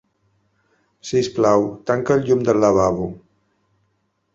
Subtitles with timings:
[1.11, 3.11] Sisplau, tanca el llum del lavabo.